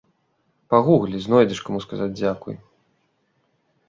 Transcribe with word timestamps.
Пагуглі, 0.73 1.19
знойдзеш 1.25 1.59
каму 1.67 1.79
сказаць 1.85 2.11
дзякуй. 2.19 2.57